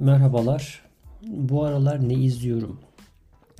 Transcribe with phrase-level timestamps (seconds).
[0.00, 0.82] Merhabalar.
[1.26, 2.80] Bu aralar ne izliyorum?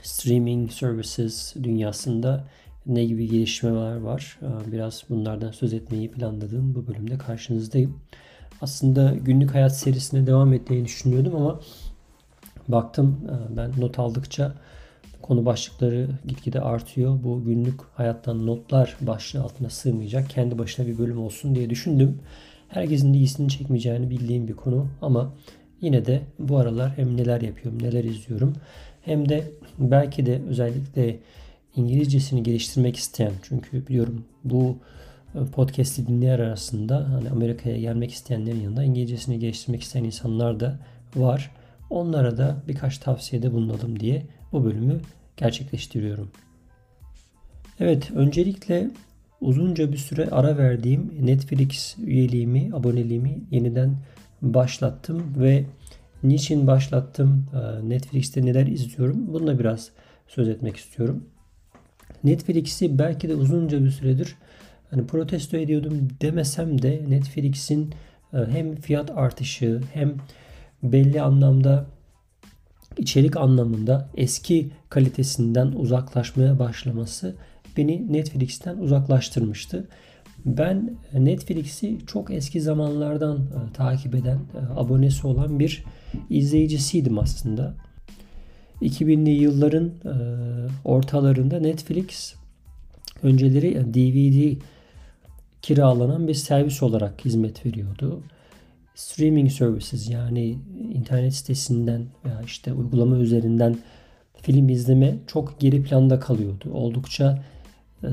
[0.03, 2.45] Streaming services dünyasında
[2.87, 4.39] ne gibi gelişmeler var?
[4.43, 8.01] Ee, biraz bunlardan söz etmeyi planladığım bu bölümde karşınızdayım.
[8.61, 11.61] Aslında günlük hayat serisine devam etmeyi düşünüyordum ama
[12.69, 14.55] baktım e, ben not aldıkça
[15.23, 17.19] konu başlıkları gitgide artıyor.
[17.25, 20.31] Bu günlük hayattan notlar başlığı altına sığmayacak.
[20.31, 22.19] Kendi başına bir bölüm olsun diye düşündüm.
[22.69, 25.33] Herkesin ilgisini çekmeyeceğini bildiğim bir konu ama
[25.81, 28.55] Yine de bu aralar hem neler yapıyorum, neler izliyorum
[29.03, 31.19] hem de belki de özellikle
[31.77, 34.77] İngilizcesini geliştirmek isteyen çünkü biliyorum bu
[35.35, 40.79] e, podcast'i dinleyen arasında hani Amerika'ya gelmek isteyenlerin yanında İngilizcesini geliştirmek isteyen insanlar da
[41.17, 41.51] var.
[41.91, 45.01] Onlara da birkaç tavsiyede bulunalım diye bu bölümü
[45.37, 46.31] gerçekleştiriyorum.
[47.81, 48.91] Evet, öncelikle
[49.41, 53.97] uzunca bir süre ara verdiğim Netflix üyeliğimi, aboneliğimi yeniden
[54.43, 55.65] başlattım ve
[56.23, 59.91] niçin başlattım, ee, Netflix'te neler izliyorum bununla biraz
[60.29, 61.25] söz etmek istiyorum.
[62.25, 64.37] Netflix'i belki de uzunca bir süredir
[64.91, 67.95] hani protesto ediyordum demesem de Netflix'in
[68.33, 70.15] e, hem fiyat artışı hem
[70.83, 71.87] belli anlamda
[72.97, 77.35] içerik anlamında eski kalitesinden uzaklaşmaya başlaması
[77.77, 79.89] beni Netflix'ten uzaklaştırmıştı.
[80.47, 85.85] Ben Netflix'i çok eski zamanlardan e, takip eden, e, abonesi olan bir
[86.31, 87.75] izleyicisiydim aslında.
[88.83, 90.15] 2000'li yılların e,
[90.85, 92.35] ortalarında Netflix
[93.23, 94.61] önceleri DVD
[95.63, 98.23] kiralanan bir servis olarak hizmet veriyordu.
[98.95, 100.59] Streaming services yani
[100.95, 103.79] internet sitesinden veya işte uygulama üzerinden
[104.43, 106.71] film izleme çok geri planda kalıyordu.
[106.73, 107.43] Oldukça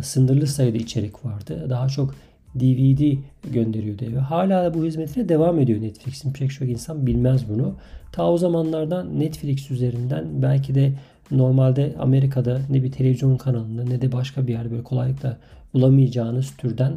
[0.01, 1.67] sınırlı sayıda içerik vardı.
[1.69, 2.15] Daha çok
[2.55, 3.17] DVD
[3.51, 4.19] gönderiyordu eve.
[4.19, 6.33] Hala bu hizmetine devam ediyor Netflix'in.
[6.33, 7.75] Pek çok insan bilmez bunu.
[8.11, 10.93] Ta o zamanlardan Netflix üzerinden belki de
[11.31, 15.37] normalde Amerika'da ne bir televizyon kanalında ne de başka bir yerde böyle kolaylıkla
[15.73, 16.93] bulamayacağınız türden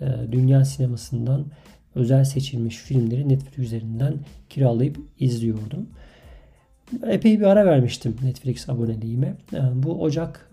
[0.00, 1.44] e, dünya sinemasından
[1.94, 4.14] özel seçilmiş filmleri Netflix üzerinden
[4.50, 5.86] kiralayıp izliyordum.
[7.06, 9.36] Epey bir ara vermiştim Netflix aboneliğime.
[9.52, 10.50] E, bu Ocak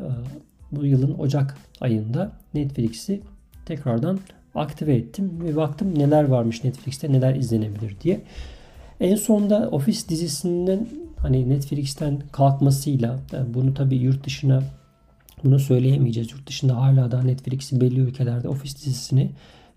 [0.71, 3.21] bu yılın Ocak ayında Netflix'i
[3.65, 4.19] tekrardan
[4.55, 8.21] aktive ettim ve baktım neler varmış Netflix'te neler izlenebilir diye.
[8.99, 10.87] En sonda Office dizisinden
[11.17, 14.63] hani Netflix'ten kalkmasıyla yani bunu tabi yurt dışına
[15.43, 16.31] bunu söyleyemeyeceğiz.
[16.31, 19.29] Yurt dışında hala da Netflix'i belli ülkelerde Office dizisini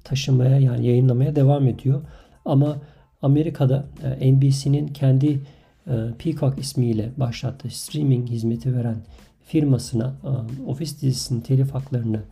[0.04, 2.02] taşımaya yani yayınlamaya devam ediyor.
[2.44, 2.76] Ama
[3.22, 3.86] Amerika'da
[4.20, 5.40] e, NBC'nin kendi
[5.86, 8.96] e, Peacock ismiyle başlattığı streaming hizmeti veren
[9.44, 12.22] firmasına e, Office dizisinin telif haklarını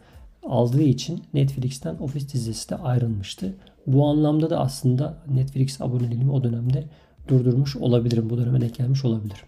[0.43, 3.55] aldığı için Netflix'ten Office dizisi de ayrılmıştı.
[3.87, 6.85] Bu anlamda da aslında Netflix aboneliğimi o dönemde
[7.29, 8.31] durdurmuş olabilirim.
[8.31, 9.45] Bu döneme denk gelmiş olabilir.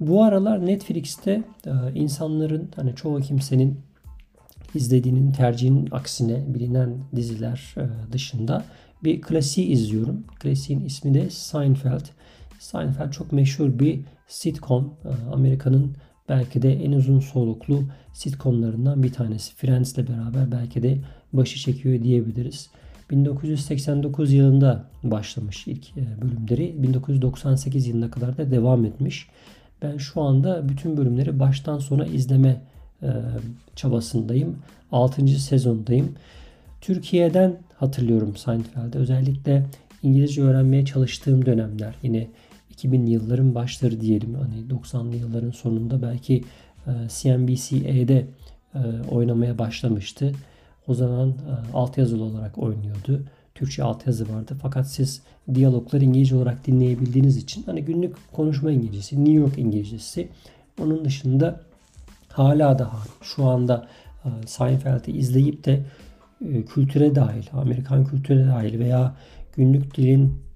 [0.00, 3.80] Bu aralar Netflix'te e, insanların hani çoğu kimsenin
[4.74, 8.64] izlediğinin tercihinin aksine bilinen diziler e, dışında
[9.04, 10.24] bir klasiği izliyorum.
[10.40, 12.04] Klasiğin ismi de Seinfeld.
[12.58, 14.94] Seinfeld çok meşhur bir sitcom.
[15.32, 15.96] Amerika'nın
[16.28, 19.54] belki de en uzun soluklu sitcomlarından bir tanesi.
[19.54, 20.98] Friends'le beraber belki de
[21.32, 22.70] başı çekiyor diyebiliriz.
[23.10, 26.82] 1989 yılında başlamış ilk e, bölümleri.
[26.82, 29.28] 1998 yılına kadar da devam etmiş.
[29.82, 32.60] Ben şu anda bütün bölümleri baştan sona izleme
[33.02, 33.08] e,
[33.76, 34.58] çabasındayım.
[34.92, 35.26] 6.
[35.28, 36.14] sezondayım.
[36.80, 38.98] Türkiye'den hatırlıyorum Seinfeld'de.
[38.98, 39.66] Özellikle
[40.02, 41.94] İngilizce öğrenmeye çalıştığım dönemler.
[42.02, 42.28] Yine
[42.78, 44.34] 2000'li yılların başları diyelim.
[44.34, 46.44] Hani 90'lı yılların sonunda belki
[46.86, 48.26] e, CNBC'de
[48.74, 48.78] e,
[49.10, 50.32] oynamaya başlamıştı.
[50.86, 53.22] O zaman e, altyazılı olarak oynuyordu.
[53.54, 54.56] Türkçe altyazı vardı.
[54.62, 55.22] Fakat siz
[55.54, 60.28] diyalogları İngilizce olarak dinleyebildiğiniz için hani günlük konuşma İngilizcesi, New York İngilizcesi.
[60.82, 61.60] Onun dışında
[62.28, 63.88] hala daha şu anda
[64.46, 65.84] Seinfeld'i izleyip de
[66.74, 69.16] kültüre dahil, Amerikan kültüre dahil veya
[69.56, 70.47] günlük dilin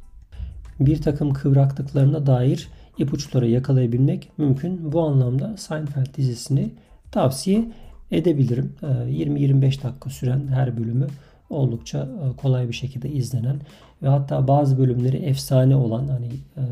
[0.86, 2.68] bir takım kıvraklıklarına dair
[2.98, 4.92] ipuçları yakalayabilmek mümkün.
[4.92, 6.70] Bu anlamda Seinfeld dizisini
[7.10, 7.72] tavsiye
[8.10, 8.74] edebilirim.
[8.82, 11.06] 20-25 ee, dakika süren her bölümü
[11.50, 13.60] oldukça e, kolay bir şekilde izlenen
[14.02, 16.26] ve hatta bazı bölümleri efsane olan hani
[16.56, 16.62] e,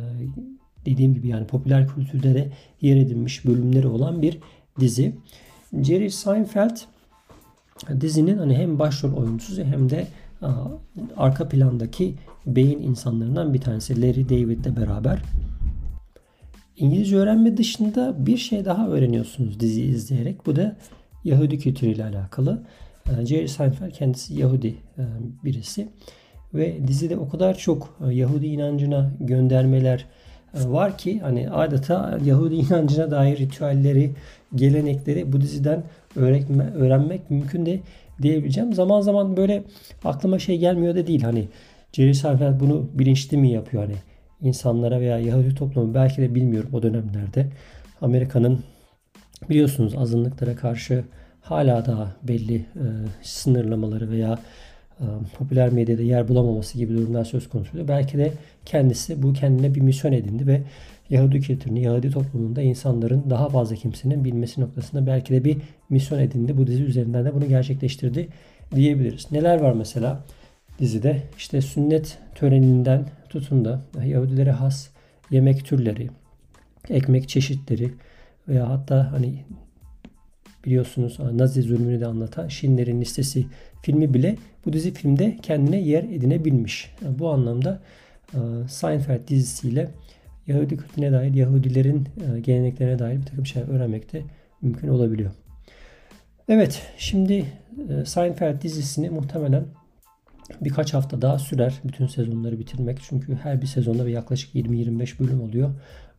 [0.87, 4.39] dediğim gibi yani popüler kültürde de yer edinmiş bölümleri olan bir
[4.81, 5.17] dizi.
[5.83, 6.77] Jerry Seinfeld
[8.01, 10.07] dizinin hani hem başrol oyuncusu hem de
[11.17, 12.15] arka plandaki
[12.47, 15.23] beyin insanlarından bir tanesi Larry David'le beraber.
[16.77, 20.47] İngilizce öğrenme dışında bir şey daha öğreniyorsunuz dizi izleyerek.
[20.47, 20.77] Bu da
[21.25, 22.63] Yahudi kültürüyle alakalı.
[23.11, 25.03] Ee, Jerry Seinfeld kendisi Yahudi e,
[25.45, 25.89] birisi.
[26.55, 30.07] Ve dizide o kadar çok e, Yahudi inancına göndermeler,
[30.55, 34.11] e, var ki hani adeta Yahudi inancına dair ritüelleri,
[34.55, 35.83] gelenekleri bu diziden
[36.17, 37.81] öğrenme, öğrenmek mümkün de
[38.23, 38.73] diyebileceğim.
[38.73, 39.63] Zaman zaman böyle
[40.05, 41.49] aklıma şey gelmiyor da değil hani
[41.93, 43.95] Jerry Seinfeld bunu bilinçli mi yapıyor hani
[44.41, 47.47] insanlara veya Yahudi toplumu belki de bilmiyorum o dönemlerde
[48.01, 48.61] Amerika'nın
[49.51, 51.05] biliyorsunuz azınlıklara karşı
[51.41, 52.85] hala daha belli e,
[53.23, 54.39] sınırlamaları veya
[55.01, 55.07] e,
[55.39, 57.89] popüler medyada yer bulamaması gibi durumlar söz konusuydu.
[57.89, 58.33] Belki de
[58.65, 60.63] kendisi bu kendine bir misyon edindi ve
[61.11, 65.57] Yahudi kültürünü, Yahudi toplumunda insanların daha fazla kimsenin bilmesi noktasında belki de bir
[65.89, 66.57] misyon edindi.
[66.57, 68.29] Bu dizi üzerinden de bunu gerçekleştirdi
[68.75, 69.33] diyebiliriz.
[69.33, 70.25] Neler var mesela
[70.81, 71.23] dizide?
[71.37, 74.89] İşte sünnet töreninden tutun da Yahudilere has
[75.31, 76.09] yemek türleri,
[76.89, 77.91] ekmek çeşitleri
[78.49, 79.45] veya hatta hani
[80.65, 83.47] biliyorsunuz Nazi zulmünü de anlatan Schindler'in listesi
[83.83, 84.37] filmi bile
[84.67, 86.95] bu dizi filmde kendine yer edinebilmiş.
[87.05, 87.81] Yani bu anlamda
[88.35, 88.39] e,
[88.69, 89.91] Seinfeld dizisiyle
[90.47, 94.23] Yahudi kültürüne dair, Yahudilerin e, geleneklerine dair bir takım şeyler öğrenmek de
[94.63, 95.31] mümkün olabiliyor.
[96.49, 97.47] Evet, şimdi
[97.91, 99.65] e, Seinfeld dizisini muhtemelen
[100.61, 102.99] birkaç hafta daha sürer bütün sezonları bitirmek.
[103.03, 105.71] Çünkü her bir sezonda bir yaklaşık 20-25 bölüm oluyor.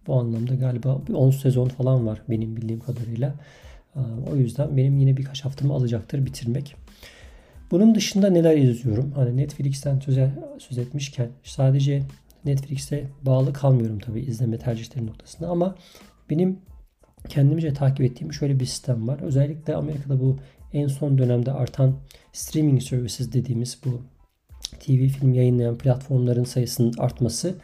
[0.08, 3.34] Bu anlamda galiba bir 10 sezon falan var benim bildiğim kadarıyla.
[4.32, 6.76] O yüzden benim yine birkaç haftamı alacaktır bitirmek.
[7.72, 9.12] Bunun dışında neler izliyorum?
[9.12, 10.00] Hani Netflix'ten
[10.60, 12.04] söz etmişken sadece
[12.46, 15.76] Netflix'e bağlı kalmıyorum tabii izleme tercihleri noktasında ama
[16.30, 16.60] benim
[17.30, 19.20] kendimce takip ettiğim şöyle bir sistem var.
[19.22, 20.38] Özellikle Amerika'da bu
[20.74, 21.96] en son dönemde artan
[22.34, 24.02] streaming services dediğimiz bu
[24.82, 27.56] TV film yayınlayan platformların sayısının artması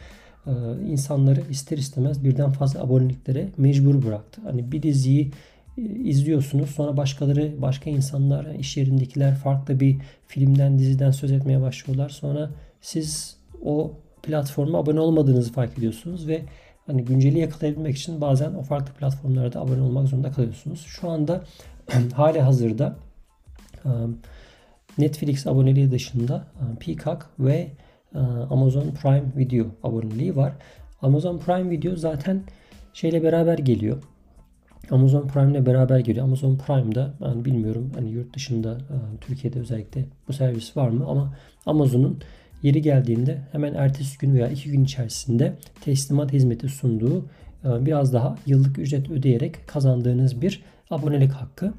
[0.48, 0.52] e,
[0.88, 4.42] insanları ister istemez birden fazla aboneliklere mecbur bıraktı.
[4.44, 5.32] Hani bir diziyi
[5.78, 6.70] e, izliyorsunuz.
[6.70, 9.98] Sonra başkaları, başka insanlar, iş yerindekiler farklı bir
[10.28, 12.10] filmden, diziden söz etmeye başlıyorlar.
[12.10, 12.50] Sonra
[12.82, 13.94] siz o
[14.24, 16.42] platforma abone olmadığınızı fark ediyorsunuz ve
[16.88, 20.86] hani günceli yakalayabilmek için bazen o farklı platformlara abone olmak zorunda kalıyorsunuz.
[20.88, 21.44] Şu anda
[22.14, 22.96] hali hazırda
[24.98, 26.48] Netflix aboneliği dışında
[26.80, 27.68] Peacock ve
[28.50, 30.54] Amazon Prime Video aboneliği var.
[31.02, 32.44] Amazon Prime Video zaten
[32.94, 34.04] şeyle beraber geliyor.
[34.92, 36.26] Amazon Prime ile beraber geliyor.
[36.26, 38.78] Amazon Prime'da yani bilmiyorum hani yurt dışında
[39.22, 41.34] Türkiye'de özellikle bu servis var mı ama
[41.66, 42.20] Amazon'un
[42.64, 47.26] yeri geldiğinde hemen ertesi gün veya iki gün içerisinde teslimat hizmeti sunduğu
[47.64, 51.74] biraz daha yıllık ücret ödeyerek kazandığınız bir abonelik hakkı.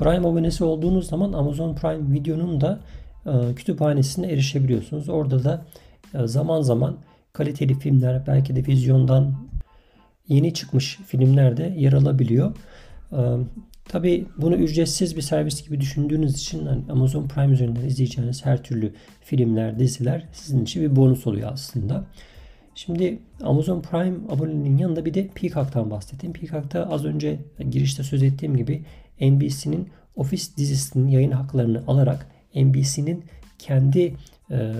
[0.00, 2.80] Prime abonesi olduğunuz zaman Amazon Prime Video'nun da
[3.26, 5.08] e, kütüphanesine erişebiliyorsunuz.
[5.08, 5.64] Orada da
[6.14, 6.96] e, zaman zaman
[7.32, 9.34] kaliteli filmler belki de vizyondan
[10.28, 12.56] yeni çıkmış filmler de yer alabiliyor.
[13.12, 13.18] E,
[13.90, 18.92] Tabi bunu ücretsiz bir servis gibi düşündüğünüz için hani Amazon Prime üzerinden izleyeceğiniz her türlü
[19.20, 22.04] filmler, diziler sizin için bir bonus oluyor aslında.
[22.74, 26.32] Şimdi Amazon Prime aboneliğinin yanında bir de Peacock'tan bahsettim.
[26.32, 27.38] Peacock'ta az önce
[27.70, 28.84] girişte söz ettiğim gibi
[29.20, 33.24] NBC'nin Office dizisinin yayın haklarını alarak NBC'nin
[33.58, 34.14] kendi
[34.50, 34.72] e,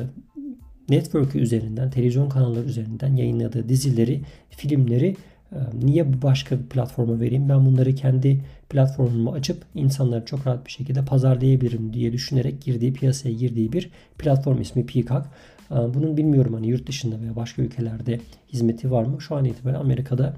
[0.88, 4.20] network'ü üzerinden, televizyon kanalları üzerinden yayınladığı dizileri,
[4.50, 5.16] filmleri
[5.52, 7.48] e, niye başka bir platforma vereyim?
[7.48, 13.34] Ben bunları kendi platformumu açıp insanları çok rahat bir şekilde pazarlayabilirim diye düşünerek girdiği, piyasaya
[13.34, 15.26] girdiği bir platform ismi Peacock.
[15.70, 18.20] E, bunun bilmiyorum hani yurt dışında veya başka ülkelerde
[18.52, 19.20] hizmeti var mı?
[19.20, 20.36] Şu an itibaren Amerika'da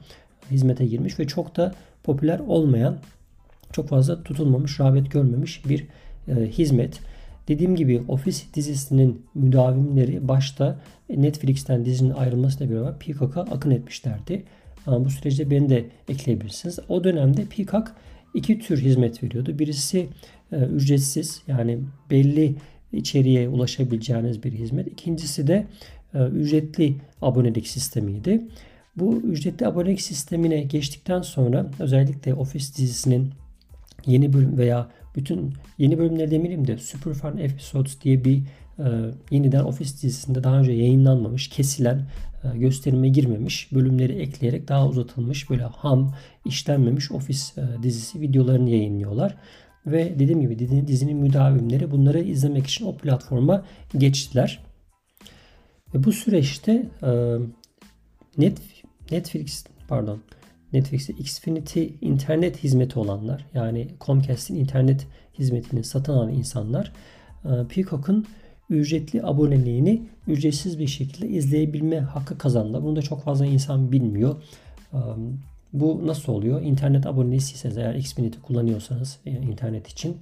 [0.50, 2.96] hizmete girmiş ve çok da popüler olmayan
[3.72, 5.86] çok fazla tutulmamış, rağbet görmemiş bir
[6.28, 7.00] e, hizmet.
[7.48, 14.42] Dediğim gibi Office dizisinin müdavimleri başta Netflix'ten dizinin ayrılmasıyla beraber Peacock'a akın etmişlerdi.
[14.86, 16.78] Ama bu süreçte beni de ekleyebilirsiniz.
[16.88, 17.92] O dönemde Peacock
[18.34, 19.58] iki tür hizmet veriyordu.
[19.58, 20.08] Birisi
[20.52, 21.78] e, ücretsiz yani
[22.10, 22.54] belli
[22.92, 24.86] içeriğe ulaşabileceğiniz bir hizmet.
[24.86, 25.66] İkincisi de
[26.14, 28.42] e, ücretli abonelik sistemiydi.
[28.96, 33.30] Bu ücretli abonelik sistemine geçtikten sonra özellikle Office dizisinin
[34.06, 38.42] yeni bölüm veya bütün yeni bölümleri demeyelim de Super Fun Episodes diye bir
[38.78, 38.84] e,
[39.30, 42.06] yeniden Office dizisinde daha önce yayınlanmamış, kesilen,
[42.44, 49.36] e, gösterime girmemiş bölümleri ekleyerek daha uzatılmış böyle ham, işlenmemiş Office e, dizisi videolarını yayınlıyorlar.
[49.86, 53.64] Ve dediğim gibi dizinin müdavimleri bunları izlemek için o platforma
[53.98, 54.64] geçtiler.
[55.94, 57.36] Ve bu süreçte e,
[58.38, 58.58] Net,
[59.10, 60.20] Netflix pardon
[60.72, 65.06] Netflix'te Xfinity internet hizmeti olanlar yani Comcast'in internet
[65.38, 66.92] hizmetini satın alan insanlar
[67.44, 68.26] e, Peacock'un
[68.70, 72.82] ücretli aboneliğini ücretsiz bir şekilde izleyebilme hakkı kazandılar.
[72.82, 74.42] Bunu da çok fazla insan bilmiyor.
[74.92, 74.98] E,
[75.72, 76.62] bu nasıl oluyor?
[76.62, 80.16] İnternet abonesiyseniz eğer Xfinity kullanıyorsanız e, internet için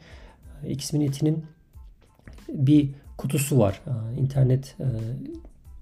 [0.66, 1.45] Xfinity'nin
[2.49, 3.83] bir kutusu var.
[4.19, 4.76] İnternet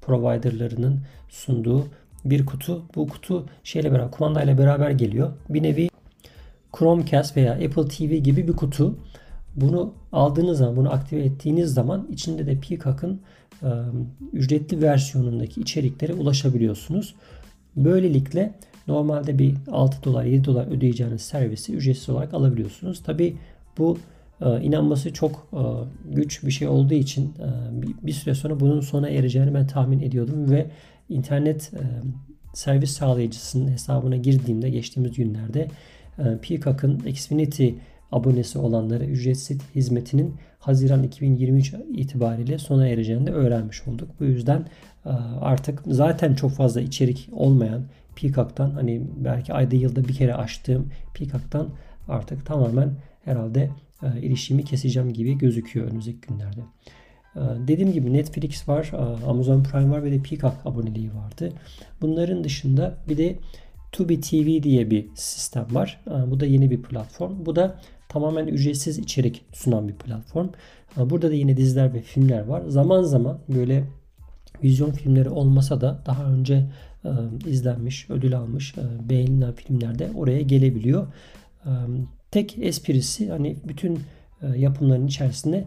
[0.00, 1.86] providerlarının sunduğu
[2.24, 2.82] bir kutu.
[2.94, 5.32] Bu kutu şeyle beraber kumandayla beraber geliyor.
[5.48, 5.88] Bir nevi
[6.78, 8.98] Chromecast veya Apple TV gibi bir kutu.
[9.56, 13.20] Bunu aldığınız zaman, bunu aktive ettiğiniz zaman içinde de Peacock'ın
[13.62, 13.68] e,
[14.32, 17.14] ücretli versiyonundaki içeriklere ulaşabiliyorsunuz.
[17.76, 18.54] Böylelikle
[18.88, 23.02] normalde bir 6 dolar 7 dolar ödeyeceğiniz servisi ücretsiz olarak alabiliyorsunuz.
[23.02, 23.36] Tabi
[23.78, 23.98] bu
[24.40, 25.62] e, inanması çok e,
[26.14, 30.00] güç bir şey olduğu için e, bir, bir süre sonra bunun sona ereceğini ben tahmin
[30.00, 30.66] ediyordum ve
[31.08, 31.82] internet e,
[32.54, 35.68] servis sağlayıcısının hesabına girdiğimde geçtiğimiz günlerde
[36.18, 37.70] e, Peacock'ın Xfinity
[38.12, 44.10] abonesi olanlara ücretsiz hizmetinin Haziran 2023 itibariyle sona ereceğini de öğrenmiş olduk.
[44.20, 44.66] Bu yüzden
[45.40, 47.84] artık zaten çok fazla içerik olmayan
[48.16, 51.68] Peacock'tan hani belki ayda yılda bir kere açtığım Peacock'tan
[52.08, 52.90] artık tamamen
[53.24, 53.70] herhalde
[54.02, 56.60] erişimi keseceğim gibi gözüküyor önümüzdeki günlerde.
[57.36, 58.92] E, dediğim gibi Netflix var,
[59.26, 61.52] Amazon Prime var ve de Peacock aboneliği vardı.
[62.00, 63.36] Bunların dışında bir de
[63.92, 66.00] Tubi TV diye bir sistem var.
[66.26, 67.46] Bu da yeni bir platform.
[67.46, 70.48] Bu da tamamen ücretsiz içerik sunan bir platform.
[70.96, 72.62] Burada da yine diziler ve filmler var.
[72.68, 73.84] Zaman zaman böyle
[74.62, 76.66] vizyon filmleri olmasa da daha önce
[77.04, 77.10] e,
[77.46, 81.06] izlenmiş, ödül almış, e, beğenilen filmler de oraya gelebiliyor.
[81.66, 81.70] E,
[82.30, 84.00] tek esprisi hani bütün
[84.42, 85.64] e, yapımların içerisinde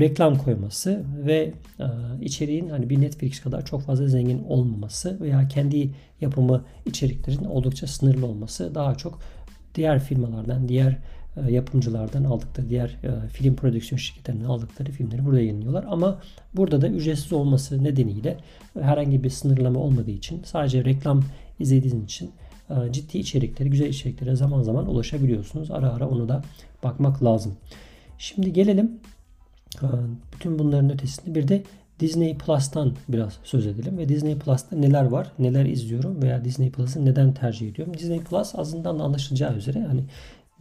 [0.00, 1.84] reklam koyması ve e,
[2.22, 8.26] içeriğin hani bir Netflix kadar çok fazla zengin olmaması veya kendi yapımı içeriklerin oldukça sınırlı
[8.26, 9.18] olması daha çok
[9.74, 10.98] diğer firmalardan, diğer
[11.36, 15.84] e, yapımcılardan aldıkları, diğer e, film prodüksiyon şirketlerinden aldıkları filmleri burada yayınlıyorlar.
[15.88, 16.20] Ama
[16.54, 18.36] burada da ücretsiz olması nedeniyle
[18.80, 21.22] herhangi bir sınırlama olmadığı için sadece reklam
[21.58, 22.30] izlediğiniz için
[22.70, 25.70] e, ciddi içerikleri, güzel içeriklere zaman zaman ulaşabiliyorsunuz.
[25.70, 26.42] Ara ara onu da
[26.82, 27.56] bakmak lazım.
[28.18, 29.00] Şimdi gelelim
[30.34, 31.62] bütün bunların ötesinde bir de
[32.00, 37.04] Disney Plus'tan biraz söz edelim ve Disney Plus'ta neler var, neler izliyorum veya Disney Plus'ı
[37.04, 37.94] neden tercih ediyorum.
[37.98, 40.04] Disney Plus azından anlaşılacağı üzere hani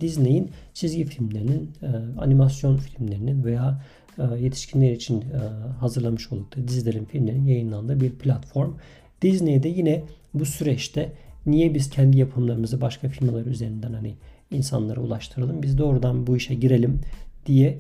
[0.02, 1.88] Disney'in çizgi filmlerinin, e,
[2.22, 3.82] animasyon filmlerinin veya
[4.18, 5.38] e, yetişkinler için e,
[5.80, 8.74] hazırlamış oldukları dizilerin, filmlerin yayınlandığı bir platform.
[9.22, 10.04] Disney'de yine
[10.34, 11.12] bu süreçte
[11.46, 14.16] niye biz kendi yapımlarımızı başka firmalar üzerinden hani
[14.52, 17.02] insanlara ulaştıralım, biz doğrudan bu işe girelim
[17.46, 17.80] diye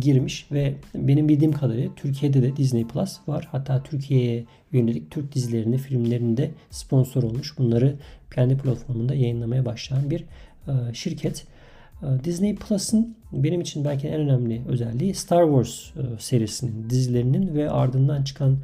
[0.00, 3.48] girmiş ve benim bildiğim kadarıyla Türkiye'de de Disney Plus var.
[3.52, 7.58] Hatta Türkiye'ye yönelik Türk dizilerini, filmlerinde sponsor olmuş.
[7.58, 7.96] Bunları
[8.34, 10.24] kendi platformunda yayınlamaya başlayan bir
[10.68, 11.46] e, şirket.
[12.02, 17.70] E, Disney Plus'ın benim için belki en önemli özelliği Star Wars e, serisinin, dizilerinin ve
[17.70, 18.58] ardından çıkan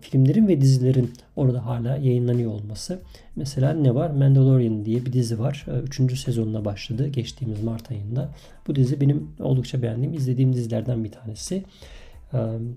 [0.00, 3.00] filmlerin ve dizilerin orada hala yayınlanıyor olması.
[3.36, 4.10] Mesela ne var?
[4.10, 5.66] Mandalorian diye bir dizi var.
[5.82, 8.28] Üçüncü sezonuna başladı geçtiğimiz Mart ayında.
[8.66, 11.64] Bu dizi benim oldukça beğendiğim, izlediğim dizilerden bir tanesi.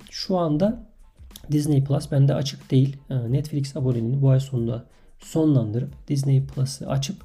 [0.10, 0.84] Şu anda
[1.52, 2.98] Disney Plus bende açık değil.
[3.30, 4.86] Netflix aboneliğini bu ay sonunda
[5.20, 7.16] sonlandırıp Disney Plus'ı açıp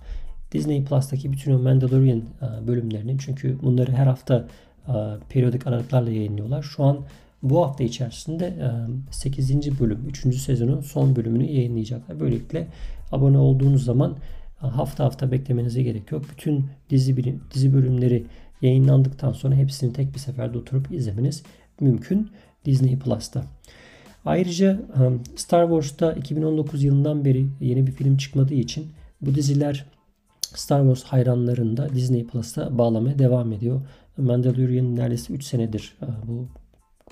[0.53, 4.49] Disney Plus'taki bütün o Mandalorian e, bölümlerini çünkü bunları her hafta
[4.89, 4.93] e,
[5.29, 6.63] periyodik aralıklarla yayınlıyorlar.
[6.63, 6.99] Şu an
[7.43, 8.55] bu hafta içerisinde
[9.11, 9.51] 8.
[9.51, 10.37] E, bölüm, 3.
[10.37, 12.21] sezonun son bölümünü yayınlayacaklar.
[12.21, 12.67] Böylelikle
[13.13, 14.17] abone olduğunuz zaman
[14.57, 16.23] hafta hafta beklemenize gerek yok.
[16.31, 18.25] Bütün dizi dizi bölümleri
[18.63, 21.43] yayınlandıktan sonra hepsini tek bir seferde oturup izlemeniz
[21.81, 22.31] mümkün
[22.65, 23.45] Disney Plus'ta.
[24.25, 24.81] Ayrıca
[25.37, 28.87] Star Wars'ta 2019 yılından beri yeni bir film çıkmadığı için
[29.21, 29.87] bu diziler
[30.41, 33.81] Star Wars hayranlarını da Disney Plus'a bağlamaya devam ediyor.
[34.17, 36.47] Mandalorian neredeyse 3 senedir bu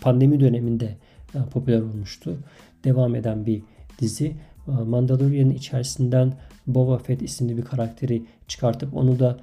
[0.00, 0.96] pandemi döneminde
[1.34, 2.36] e, popüler olmuştu.
[2.84, 3.62] Devam eden bir
[3.98, 4.36] dizi.
[4.68, 6.32] E, Mandalorian'ın içerisinden
[6.66, 9.38] Boba Fett isimli bir karakteri çıkartıp onu da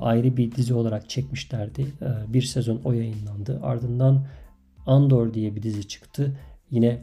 [0.00, 1.86] ayrı bir dizi olarak çekmişlerdi.
[2.28, 3.60] Bir sezon o yayınlandı.
[3.62, 4.26] Ardından
[4.86, 6.32] Andor diye bir dizi çıktı.
[6.70, 7.02] Yine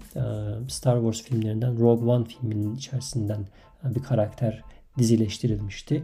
[0.68, 3.46] Star Wars filmlerinden Rogue One filminin içerisinden
[3.84, 4.62] bir karakter
[4.98, 6.04] dizileştirilmişti.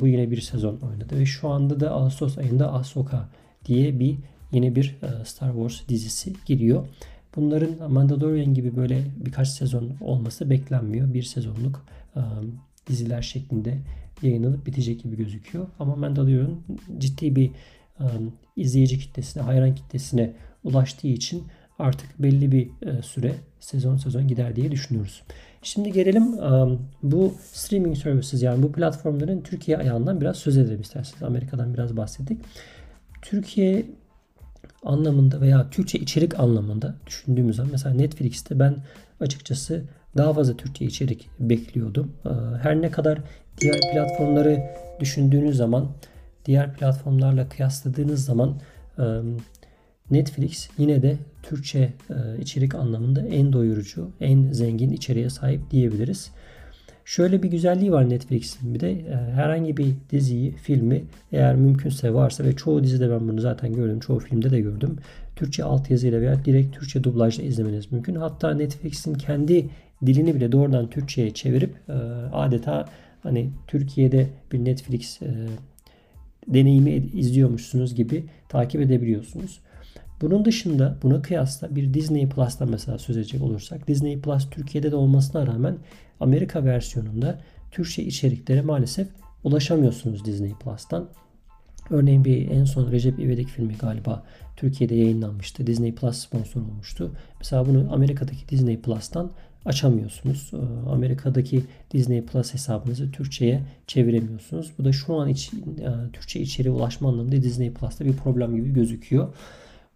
[0.00, 3.28] Bu yine bir sezon oynadı ve şu anda da Ağustos ayında Ahsoka
[3.64, 4.16] diye bir
[4.52, 6.86] yeni bir e, Star Wars dizisi giriyor.
[7.36, 11.14] Bunların Mandalorian gibi böyle birkaç sezon olması beklenmiyor.
[11.14, 12.20] Bir sezonluk e,
[12.86, 13.78] diziler şeklinde
[14.22, 15.66] yayınlanıp bitecek gibi gözüküyor.
[15.78, 16.60] Ama Mandalorian
[16.98, 17.50] ciddi bir
[18.00, 18.04] e,
[18.56, 20.32] izleyici kitlesine, hayran kitlesine
[20.64, 21.44] ulaştığı için
[21.78, 22.70] artık belli bir
[23.02, 25.22] süre sezon sezon gider diye düşünüyoruz.
[25.62, 26.32] Şimdi gelelim
[27.02, 31.22] bu streaming services yani bu platformların Türkiye ayağından biraz söz edelim isterseniz.
[31.22, 32.38] Amerika'dan biraz bahsettik.
[33.22, 33.86] Türkiye
[34.82, 38.76] anlamında veya Türkçe içerik anlamında düşündüğümüz zaman mesela Netflix'te ben
[39.20, 39.82] açıkçası
[40.16, 42.12] daha fazla Türkçe içerik bekliyordum.
[42.24, 42.28] Ee,
[42.62, 43.18] her ne kadar
[43.60, 44.60] diğer platformları
[45.00, 45.90] düşündüğünüz zaman
[46.46, 48.60] diğer platformlarla kıyasladığınız zaman
[50.10, 51.92] Netflix yine de Türkçe
[52.40, 56.30] içerik anlamında en doyurucu, en zengin içeriğe sahip diyebiliriz.
[57.04, 61.02] Şöyle bir güzelliği var Netflix'in bir de e, herhangi bir diziyi, filmi
[61.32, 64.96] eğer mümkünse varsa ve çoğu dizide ben bunu zaten gördüm, çoğu filmde de gördüm.
[65.36, 68.14] Türkçe altyazıyla veya direkt Türkçe dublajla izlemeniz mümkün.
[68.14, 69.68] Hatta Netflix'in kendi
[70.06, 71.92] dilini bile doğrudan Türkçe'ye çevirip e,
[72.32, 72.88] adeta
[73.22, 75.28] hani Türkiye'de bir Netflix e,
[76.48, 79.60] deneyimi izliyormuşsunuz gibi takip edebiliyorsunuz.
[80.20, 84.96] Bunun dışında buna kıyasla bir Disney Plus'tan mesela söz edecek olursak Disney Plus Türkiye'de de
[84.96, 85.78] olmasına rağmen
[86.20, 89.08] Amerika versiyonunda Türkçe içeriklere maalesef
[89.44, 91.08] ulaşamıyorsunuz Disney Plus'tan.
[91.90, 94.24] Örneğin bir en son Recep İvedik filmi galiba
[94.56, 95.66] Türkiye'de yayınlanmıştı.
[95.66, 97.12] Disney Plus sponsor olmuştu.
[97.38, 99.30] Mesela bunu Amerika'daki Disney Plus'tan
[99.64, 100.50] açamıyorsunuz.
[100.54, 101.62] Ee, Amerika'daki
[101.92, 104.72] Disney Plus hesabınızı Türkçe'ye çeviremiyorsunuz.
[104.78, 108.72] Bu da şu an için e, Türkçe içeriğe ulaşma anlamında Disney Plus'ta bir problem gibi
[108.72, 109.34] gözüküyor.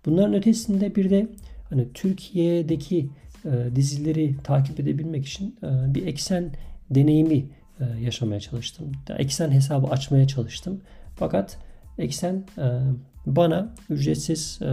[0.06, 1.28] Bunların ötesinde bir de
[1.70, 3.10] hani Türkiye'deki
[3.44, 6.52] e, dizileri takip edebilmek için e, bir eksen
[6.90, 7.46] deneyimi
[7.80, 8.92] e, yaşamaya çalıştım.
[9.18, 10.80] Eksen hesabı açmaya çalıştım.
[11.16, 11.58] Fakat
[11.98, 12.80] eksen e,
[13.26, 14.66] bana ücretsiz e,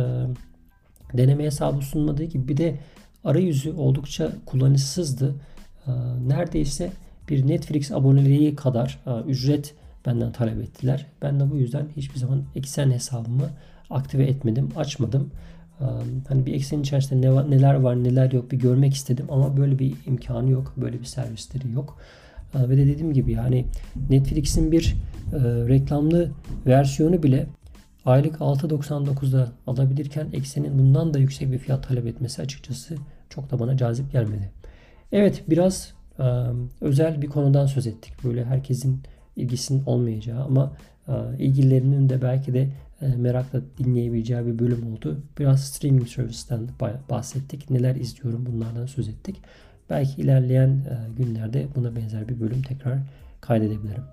[1.17, 2.79] deneme hesabı sunmadığı gibi bir de
[3.23, 5.35] arayüzü oldukça kullanışsızdı.
[5.87, 5.91] E,
[6.27, 6.91] neredeyse
[7.29, 9.73] bir Netflix aboneliği kadar e, ücret
[10.05, 11.05] benden talep ettiler.
[11.21, 13.49] Ben de bu yüzden hiçbir zaman eksen hesabımı
[13.91, 15.31] aktive etmedim, açmadım.
[16.27, 19.79] Hani bir eksenin içerisinde ne var, neler var neler yok bir görmek istedim ama böyle
[19.79, 20.73] bir imkanı yok.
[20.77, 21.97] Böyle bir servisleri yok.
[22.55, 23.65] Ve de dediğim gibi yani
[24.09, 24.95] Netflix'in bir
[25.43, 26.31] reklamlı
[26.65, 27.45] versiyonu bile
[28.05, 32.95] aylık 6.99'da alabilirken eksenin bundan da yüksek bir fiyat talep etmesi açıkçası
[33.29, 34.51] çok da bana cazip gelmedi.
[35.11, 35.93] Evet biraz
[36.81, 38.13] özel bir konudan söz ettik.
[38.23, 39.01] Böyle herkesin
[39.35, 40.71] ilgisinin olmayacağı ama
[41.39, 42.69] ilgililerinin de belki de
[43.07, 45.23] merakla dinleyebileceği bir bölüm oldu.
[45.39, 46.69] Biraz streaming servisten
[47.09, 47.69] bahsettik.
[47.69, 49.41] Neler izliyorum bunlardan söz ettik.
[49.89, 52.99] Belki ilerleyen e, günlerde buna benzer bir bölüm tekrar
[53.41, 54.03] kaydedebilirim.